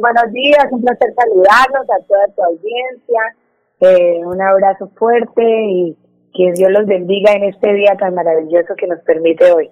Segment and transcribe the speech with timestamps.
[0.00, 3.20] buenos días, un placer saludarlos a toda tu audiencia.
[3.80, 5.96] Eh, un abrazo fuerte y
[6.34, 9.70] que Dios los bendiga en este día tan maravilloso que nos permite hoy.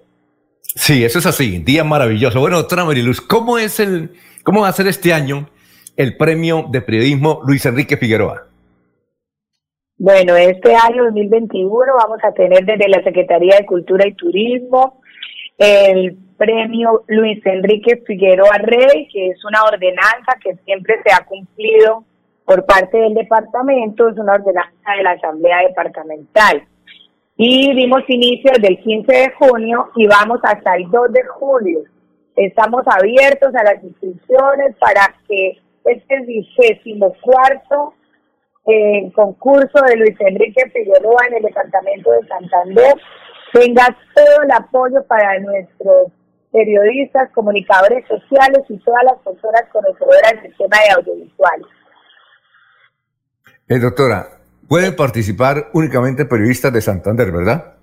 [0.61, 2.39] Sí, eso es así, día maravilloso.
[2.39, 4.11] Bueno, doctora Mariluz, ¿cómo es el,
[4.43, 5.49] cómo va a ser este año
[5.97, 8.47] el premio de periodismo Luis Enrique Figueroa?
[9.97, 15.01] Bueno, este año 2021 vamos a tener desde la Secretaría de Cultura y Turismo
[15.57, 22.03] el premio Luis Enrique Figueroa Rey, que es una ordenanza que siempre se ha cumplido
[22.45, 26.67] por parte del departamento, es una ordenanza de la Asamblea Departamental.
[27.37, 31.79] Y dimos inicio desde el 15 de junio y vamos hasta el 2 de julio.
[32.35, 37.93] Estamos abiertos a las inscripciones para que este vigésimo cuarto
[38.65, 42.95] eh, concurso de Luis Enrique Figueroa en el departamento de Santander
[43.53, 43.85] tenga
[44.15, 46.11] todo el apoyo para nuestros
[46.51, 51.67] periodistas, comunicadores sociales y todas las personas conocedoras del tema de audiovisuales.
[53.69, 54.27] Eh, doctora,
[54.67, 57.75] pueden participar únicamente periodistas de Santander, ¿verdad?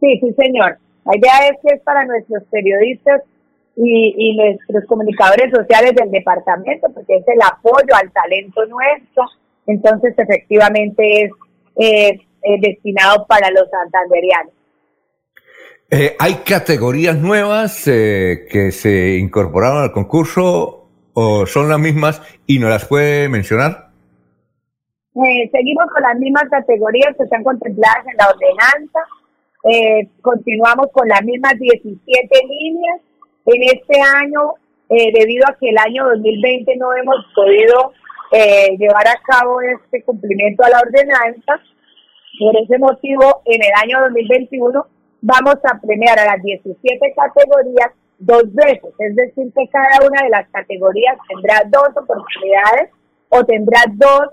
[0.00, 0.78] Sí, sí, señor.
[1.04, 3.22] La idea es que es para nuestros periodistas
[3.76, 9.24] y, y nuestros comunicadores sociales del departamento, porque es el apoyo al talento nuestro.
[9.66, 11.30] Entonces, efectivamente, es
[11.76, 14.52] eh, eh, destinado para los santanderianos.
[15.92, 22.60] Eh, ¿Hay categorías nuevas eh, que se incorporaron al concurso o son las mismas y
[22.60, 23.88] no las puede mencionar?
[25.16, 29.00] Eh, seguimos con las mismas categorías que están contempladas en la ordenanza.
[30.22, 33.00] continuamos con las mismas 17 líneas.
[33.46, 34.54] En este año,
[34.88, 37.92] debido a que el año 2020 no hemos podido
[38.78, 41.60] llevar a cabo este cumplimiento a la ordenanza,
[42.38, 44.86] por ese motivo, en el año 2021
[45.20, 50.28] vamos a premiar a las 17 categorías dos veces, es decir, que cada una de
[50.28, 52.90] las categorías tendrá dos oportunidades
[53.30, 54.28] o tendrá dos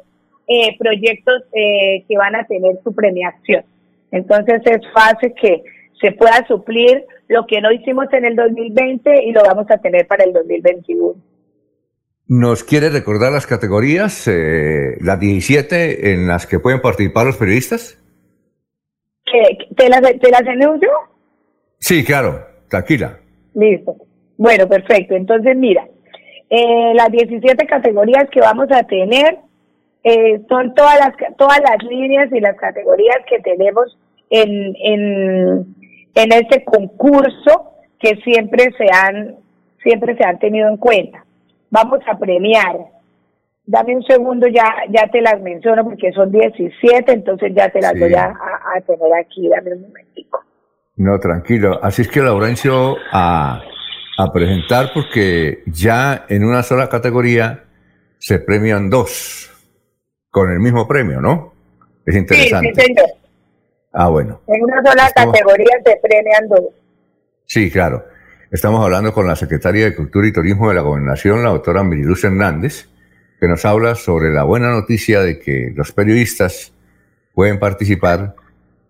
[0.48, 3.64] eh, proyectos eh, que van a tener su premiación.
[4.12, 5.64] Entonces es fácil que
[6.02, 10.08] se pueda suplir lo que no hicimos en el 2020 y lo vamos a tener
[10.08, 11.16] para el 2021.
[12.30, 17.98] ¿Nos quiere recordar las categorías, eh, las 17 en las que pueden participar los periodistas?
[19.76, 20.44] ¿Te las, te las
[20.82, 20.90] yo?
[21.80, 23.20] Sí, claro, tranquila.
[23.54, 23.96] Listo.
[24.38, 25.16] Bueno, perfecto.
[25.16, 25.88] Entonces, mira,
[26.50, 29.38] eh, las 17 categorías que vamos a tener
[30.04, 33.98] eh, son todas las, todas las líneas y las categorías que tenemos
[34.30, 35.76] en, en,
[36.16, 39.36] en este concurso que siempre se han,
[39.84, 41.26] siempre se han tenido en cuenta.
[41.70, 42.78] Vamos a premiar
[43.68, 48.00] Dame un segundo, ya, ya te las menciono porque son 17, entonces ya te las
[48.00, 48.34] voy a,
[48.86, 49.50] tener aquí.
[49.50, 50.42] Dame un momentico.
[50.96, 51.78] No, tranquilo.
[51.84, 53.62] Así es que, Laurencio, a,
[54.18, 57.66] a presentar porque ya en una sola categoría
[58.18, 59.52] se premian dos
[60.32, 61.54] con el mismo premio, ¿no?
[62.06, 62.74] Es interesante.
[62.74, 63.10] Sí, sí, señor.
[63.92, 64.40] Ah, bueno.
[64.48, 66.62] En una sola categoría se premian dos.
[67.46, 68.06] Sí, claro.
[68.50, 72.24] Estamos hablando con la secretaria de Cultura y Turismo de la Gobernación, la doctora Miriluz
[72.24, 72.88] Hernández,
[73.40, 76.74] que nos habla sobre la buena noticia de que los periodistas
[77.34, 78.36] pueden participar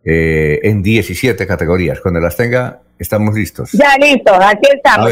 [0.06, 2.00] eh, en 17 categorías.
[2.00, 3.72] Cuando las tenga, estamos listos.
[3.74, 5.12] Ya listo, aquí estamos.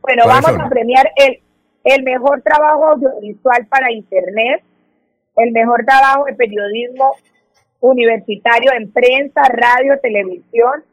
[0.00, 1.40] bueno, vamos a premiar el,
[1.84, 4.62] el mejor trabajo audiovisual para Internet,
[5.36, 7.14] el mejor trabajo de periodismo
[7.80, 10.84] universitario en prensa, radio, televisión,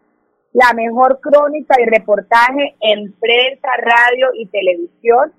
[0.53, 5.31] la mejor crónica y reportaje en prensa, radio y televisión,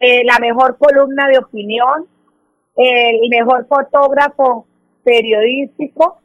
[0.00, 2.06] eh, la mejor columna de opinión,
[2.76, 4.66] el mejor fotógrafo
[5.04, 6.18] periodístico,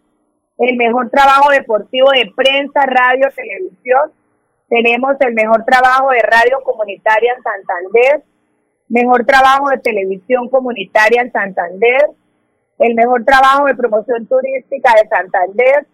[0.58, 4.12] el mejor trabajo deportivo de prensa, radio, televisión.
[4.70, 8.24] Tenemos el mejor trabajo de radio comunitaria en Santander,
[8.88, 12.10] mejor trabajo de televisión comunitaria en Santander,
[12.80, 15.86] el mejor trabajo de promoción turística de Santander,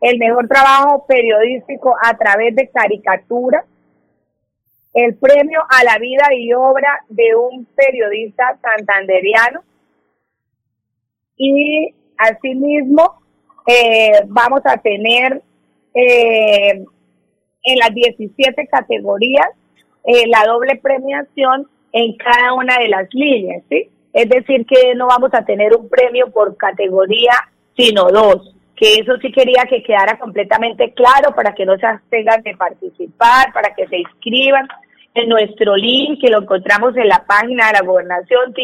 [0.00, 3.64] el mejor trabajo periodístico a través de caricatura,
[4.96, 9.60] el premio a la vida y obra de un periodista santanderiano.
[11.36, 13.20] Y asimismo,
[13.66, 15.42] eh, vamos a tener
[15.94, 16.82] eh,
[17.62, 19.48] en las 17 categorías
[20.02, 23.90] eh, la doble premiación en cada una de las líneas, ¿sí?
[24.14, 27.34] Es decir, que no vamos a tener un premio por categoría,
[27.76, 28.54] sino dos.
[28.74, 33.52] Que eso sí quería que quedara completamente claro para que no se abstengan de participar,
[33.52, 34.66] para que se inscriban,
[35.16, 38.54] en nuestro link que lo encontramos en la página de la gobernación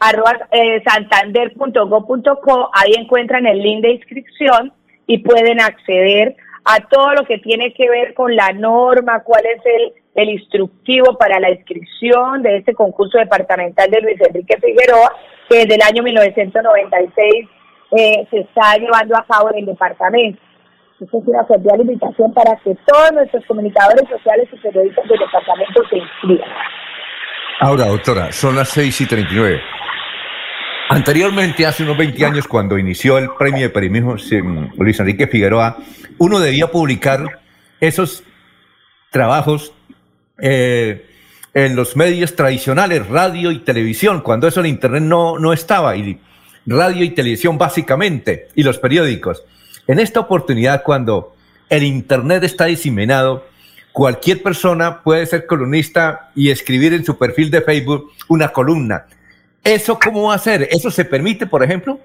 [0.00, 2.70] www.santander.go.co.
[2.72, 4.72] Ahí encuentran el link de inscripción
[5.06, 6.34] y pueden acceder
[6.64, 11.18] a todo lo que tiene que ver con la norma, cuál es el, el instructivo
[11.18, 15.14] para la inscripción de este concurso departamental de Luis Enrique Figueroa,
[15.50, 17.48] que desde el año 1996
[17.90, 20.40] eh, se está llevando a cabo en el departamento.
[21.00, 25.82] Esta es una cordial invitación para que todos nuestros comunicadores sociales y periodistas del departamento
[25.90, 26.48] se inscriban.
[27.60, 29.60] Ahora, doctora, son las 6 y 39.
[30.90, 34.16] Anteriormente, hace unos 20 años, cuando inició el premio de periodismo
[34.76, 35.78] Luis Enrique Figueroa,
[36.18, 37.40] uno debía publicar
[37.80, 38.22] esos
[39.10, 39.74] trabajos
[40.38, 41.06] eh,
[41.54, 46.20] en los medios tradicionales, radio y televisión, cuando eso en Internet no, no estaba, y
[46.66, 49.44] radio y televisión básicamente, y los periódicos.
[49.86, 51.34] En esta oportunidad, cuando
[51.68, 53.44] el Internet está diseminado,
[53.92, 59.06] cualquier persona puede ser columnista y escribir en su perfil de Facebook una columna.
[59.62, 60.62] ¿Eso cómo va a ser?
[60.70, 61.98] ¿Eso se permite, por ejemplo?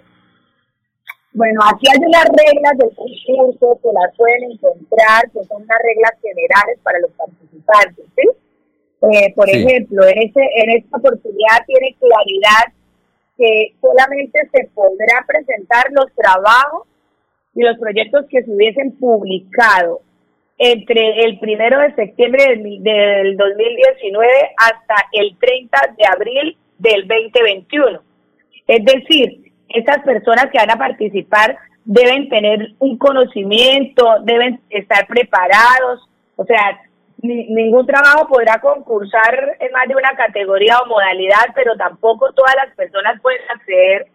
[1.33, 6.11] Bueno, aquí hay unas reglas del concurso que las pueden encontrar, que son unas reglas
[6.21, 8.29] generales para los participantes, ¿sí?
[9.13, 12.73] Eh, por ejemplo, en, ese, en esta oportunidad tiene claridad
[13.37, 16.88] que solamente se podrá presentar los trabajos
[17.59, 19.99] y los proyectos que se hubiesen publicado
[20.57, 27.99] entre el primero de septiembre del, del 2019 hasta el 30 de abril del 2021.
[28.65, 36.07] Es decir, estas personas que van a participar deben tener un conocimiento, deben estar preparados,
[36.37, 36.79] o sea,
[37.21, 42.73] ningún trabajo podrá concursar en más de una categoría o modalidad, pero tampoco todas las
[42.73, 44.07] personas pueden acceder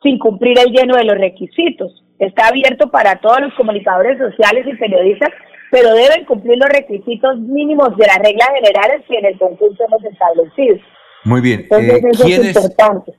[0.00, 2.04] sin cumplir el lleno de los requisitos.
[2.22, 5.30] Está abierto para todos los comunicadores sociales y periodistas,
[5.72, 10.04] pero deben cumplir los requisitos mínimos de las reglas generales que en el concurso hemos
[10.04, 10.76] establecido.
[11.24, 11.62] Muy bien.
[11.62, 13.12] Entonces, eh, eso es importante.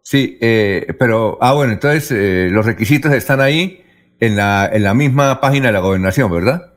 [0.00, 3.84] Sí, eh, pero, ah, bueno, entonces eh, los requisitos están ahí
[4.18, 6.72] en la, en la misma página de la gobernación, ¿verdad?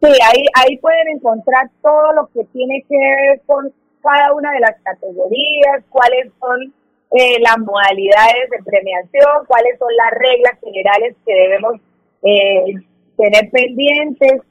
[0.00, 3.70] Sí, ahí, ahí pueden encontrar todo lo que tiene que ver con
[4.02, 6.72] cada una de las categorías, cuáles son
[7.14, 11.74] eh, las modalidades de premiación, cuáles son las reglas generales que debemos
[12.22, 12.74] eh,
[13.16, 14.42] tener pendientes.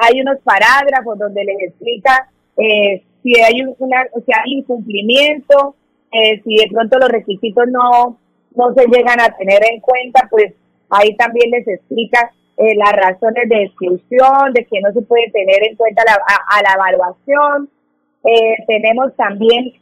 [0.00, 5.74] hay unos parágrafos donde les explica eh, si hay una, si hay incumplimiento,
[6.12, 8.18] eh, si de pronto los requisitos no,
[8.54, 10.54] no se llegan a tener en cuenta, pues
[10.90, 15.62] ahí también les explica eh, las razones de exclusión, de que no se puede tener
[15.62, 17.70] en cuenta la, a, la evaluación.
[18.24, 19.72] Eh, tenemos también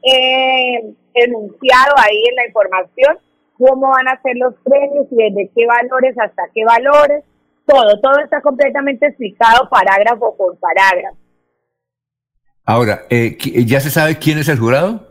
[1.25, 3.19] enunciado ahí en la información
[3.59, 7.25] cómo van a ser los premios y desde qué valores hasta qué valores.
[7.67, 11.17] Todo, todo está completamente explicado parágrafo por parágrafo.
[12.65, 13.37] Ahora, eh,
[13.67, 15.06] ¿ya se sabe quién es el jurado?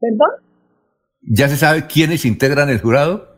[0.00, 0.30] ¿Perdón?
[1.20, 3.36] ¿Ya se sabe quiénes integran el jurado?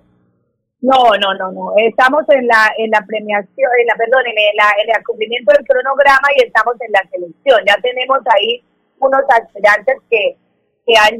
[0.81, 1.73] No, no, no, no.
[1.77, 6.29] Estamos en la en la premiación, en la perdón, en, en el cumplimiento del cronograma
[6.37, 7.61] y estamos en la selección.
[7.67, 8.63] Ya tenemos ahí
[8.99, 10.37] unos aspirantes que,
[10.87, 11.15] que han,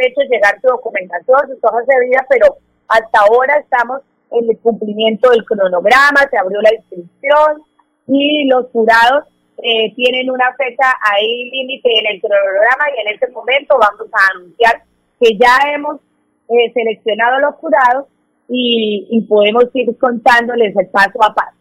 [0.00, 2.56] hecho llegar su documentación, sus hojas de vida, pero
[2.88, 4.00] hasta ahora estamos
[4.30, 7.62] en el cumplimiento del cronograma, se abrió la inscripción
[8.06, 9.24] y los jurados
[9.62, 14.36] eh, tienen una fecha ahí límite en el cronograma y en este momento vamos a
[14.36, 14.82] anunciar
[15.20, 16.00] que ya hemos
[16.48, 18.06] eh, seleccionado a los jurados
[18.48, 21.56] y, podemos ir contándoles el paso a paso.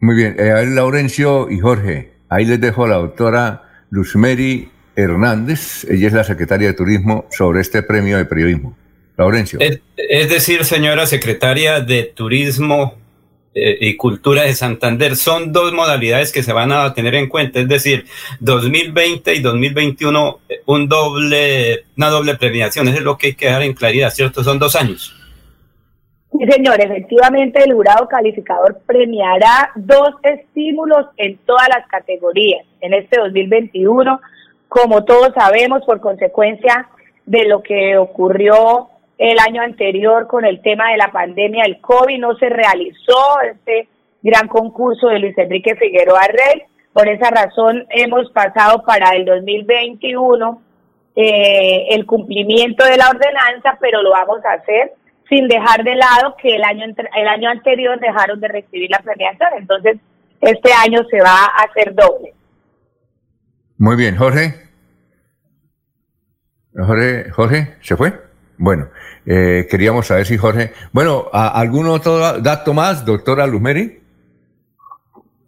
[0.00, 6.08] Muy bien, eh, Laurencio y Jorge, ahí les dejo a la doctora Luzmeri Hernández, ella
[6.08, 8.76] es la secretaria de Turismo, sobre este premio de periodismo.
[9.16, 9.58] Laurencio.
[9.60, 12.94] es decir, señora secretaria de Turismo
[13.54, 15.14] eh, y Cultura de Santander.
[15.14, 18.06] Son dos modalidades que se van a tener en cuenta, es decir,
[18.40, 22.88] 2020 y 2021, eh, un doble, una doble premiación.
[22.88, 24.42] Eso es lo que hay que dar en claridad, ¿cierto?
[24.42, 25.14] Son dos años.
[26.32, 33.18] Sí, señor, efectivamente el jurado calificador premiará dos estímulos en todas las categorías en este
[33.18, 34.20] 2021,
[34.68, 36.88] como todos sabemos, por consecuencia
[37.26, 42.18] de lo que ocurrió el año anterior con el tema de la pandemia del COVID,
[42.18, 43.88] no se realizó este
[44.22, 46.62] gran concurso de Luis Enrique Figueroa Rey.
[46.92, 50.62] Por esa razón hemos pasado para el 2021
[51.16, 54.92] eh, el cumplimiento de la ordenanza, pero lo vamos a hacer
[55.28, 59.50] sin dejar de lado que el año el año anterior dejaron de recibir la premiación.
[59.56, 59.98] Entonces,
[60.40, 62.32] este año se va a hacer doble.
[63.78, 64.54] Muy bien, Jorge.
[66.74, 68.12] Jorge, Jorge, ¿se fue?
[68.56, 68.88] Bueno,
[69.24, 70.72] eh, queríamos saber si Jorge.
[70.92, 74.00] Bueno, ¿algún otro dato más, doctora Lumeri?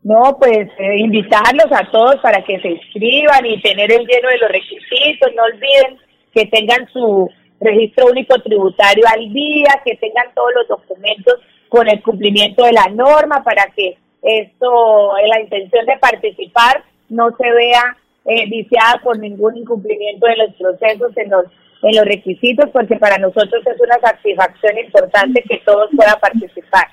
[0.03, 4.39] No, pues eh, invitarlos a todos para que se inscriban y tener el lleno de
[4.39, 5.31] los requisitos.
[5.37, 5.99] No olviden
[6.33, 7.29] que tengan su
[7.61, 11.35] registro único tributario al día, que tengan todos los documentos
[11.69, 17.51] con el cumplimiento de la norma para que esto, la intención de participar no se
[17.51, 21.45] vea eh, viciada por ningún incumplimiento de los procesos en los
[21.83, 26.87] en los requisitos, porque para nosotros es una satisfacción importante que todos puedan participar.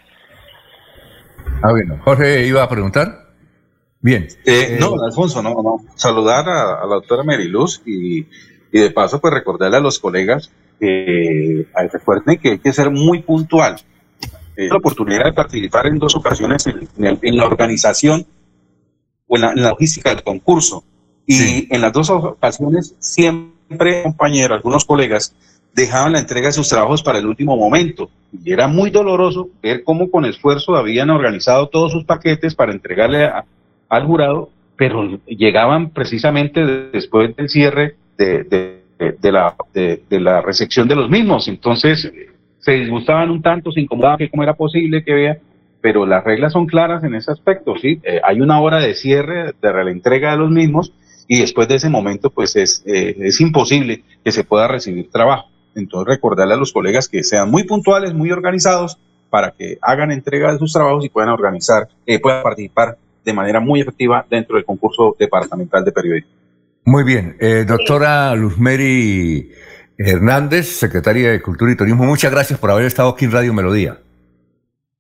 [1.62, 2.00] Ah, bueno.
[2.04, 3.28] Jorge iba a preguntar.
[4.00, 4.28] Bien.
[4.46, 5.80] Eh, no, Alfonso, no, no.
[5.96, 8.20] Saludar a, la doctora Meriluz y,
[8.72, 13.24] y, de paso, pues recordarle a los colegas que recuerden que hay que ser muy
[13.24, 13.78] puntual.
[14.56, 18.26] Eh, la oportunidad de participar en dos ocasiones en, en la organización
[19.28, 20.84] o en la, logística del concurso.
[21.28, 25.36] Y en las dos ocasiones siempre, compañeros, algunos colegas,
[25.76, 28.10] dejaban la entrega de sus trabajos para el último momento.
[28.44, 33.30] Y era muy doloroso ver cómo con esfuerzo habían organizado todos sus paquetes para entregarle
[33.90, 38.44] al jurado, pero llegaban precisamente después del cierre de,
[39.20, 41.50] de, la, de, la recepción de los mismos.
[41.50, 42.10] Entonces
[42.60, 45.38] se disgustaban un tanto, se incomodaban que cómo era posible que vea
[45.80, 48.00] pero las reglas son claras en ese aspecto, ¿sí?
[48.04, 50.92] Eh, hay una hora de cierre de la entrega de los mismos
[51.28, 55.50] y después de ese momento, pues es, eh, es imposible que se pueda recibir trabajo.
[55.76, 58.98] Entonces, recordarle a los colegas que sean muy puntuales, muy organizados,
[59.30, 63.60] para que hagan entrega de sus trabajos y puedan organizar, eh, puedan participar de manera
[63.60, 66.32] muy efectiva dentro del concurso departamental de periodismo.
[66.86, 67.36] Muy bien.
[67.42, 69.52] Eh, doctora Luzmeri
[69.98, 73.98] Hernández, secretaria de Cultura y Turismo, muchas gracias por haber estado aquí en Radio Melodía.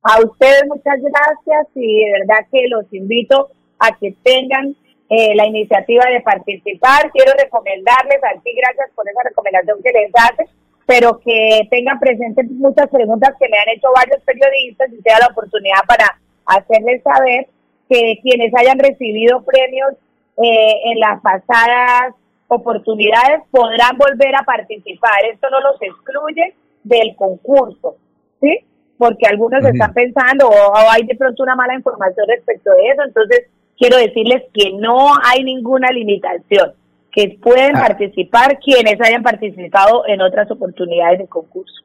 [0.04, 4.76] A ustedes muchas gracias y de verdad que los invito a que tengan
[5.10, 7.12] eh, la iniciativa de participar.
[7.12, 10.46] Quiero recomendarles, a ti gracias por esa recomendación que les hace,
[10.86, 15.28] pero que tengan presentes muchas preguntas que me han hecho varios periodistas y sea la
[15.28, 17.48] oportunidad para hacerles saber
[17.90, 19.94] que quienes hayan recibido premios
[20.42, 22.14] eh, en las pasadas
[22.48, 25.26] oportunidades podrán volver a participar.
[25.32, 27.98] Esto no los excluye del concurso,
[28.42, 28.60] ¿sí?
[28.98, 33.48] Porque algunos están pensando o hay de pronto una mala información respecto de eso, entonces
[33.78, 36.74] quiero decirles que no hay ninguna limitación,
[37.12, 37.82] que pueden ah.
[37.88, 41.84] participar quienes hayan participado en otras oportunidades de concurso.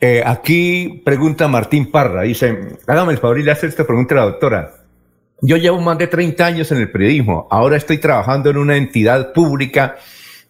[0.00, 4.18] Eh, aquí pregunta Martín Parra, dice, hágame el favor y le hace esta pregunta a
[4.18, 4.70] la doctora.
[5.40, 9.32] Yo llevo más de 30 años en el periodismo, ahora estoy trabajando en una entidad
[9.32, 9.96] pública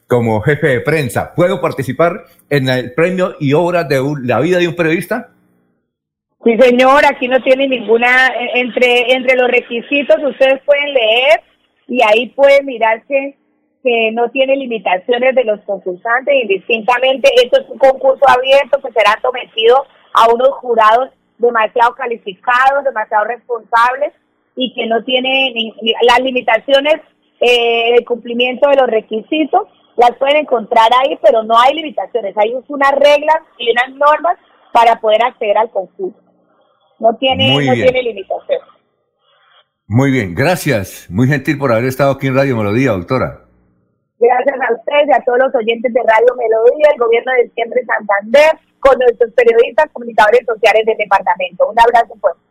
[0.07, 1.35] como jefe de prensa.
[1.35, 5.34] ¿Puedo participar en el premio y obra de la vida de un periodista?
[6.45, 11.43] Sí, señor, aquí no tiene ninguna, eh, entre, entre los requisitos ustedes pueden leer
[11.89, 13.35] y ahí pueden mirar que,
[13.83, 19.19] que no tiene limitaciones de los concursantes, indistintamente, esto es un concurso abierto que será
[19.23, 21.09] sometido a unos jurados
[21.39, 24.13] demasiado calificados, demasiado responsables
[24.55, 25.55] y que no tiene
[26.03, 26.97] las limitaciones
[27.41, 32.55] eh, de cumplimiento de los requisitos, las pueden encontrar ahí, pero no hay limitaciones, hay
[32.69, 34.37] unas reglas y unas normas
[34.73, 36.24] para poder acceder al concurso.
[36.99, 38.61] No tiene, no tiene limitación.
[39.87, 41.07] Muy bien, gracias.
[41.11, 43.45] Muy gentil por haber estado aquí en Radio Melodía, doctora.
[44.19, 47.85] Gracias a ustedes y a todos los oyentes de Radio Melodía, el gobierno de siempre
[47.85, 51.69] Santander, con nuestros periodistas, comunicadores sociales del departamento.
[51.69, 52.45] Un abrazo fuerte.